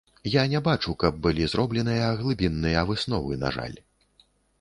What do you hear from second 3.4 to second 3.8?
на жаль.